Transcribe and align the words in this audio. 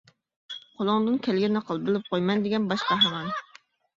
-قولۇڭدىن 0.53 1.19
كەلگىنىنى 1.27 1.61
قىل، 1.67 1.83
بىلىپ 1.89 2.09
قوي 2.15 2.25
مەن 2.29 2.41
دېگەن 2.45 2.65
باش 2.73 2.87
قەھرىمان. 2.87 3.29